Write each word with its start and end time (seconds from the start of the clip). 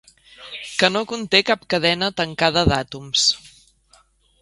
Que 0.79 0.89
no 0.95 1.03
conté 1.11 1.43
cap 1.51 1.69
cadena 1.75 2.11
tancada 2.23 2.67
d'àtoms. 2.73 3.31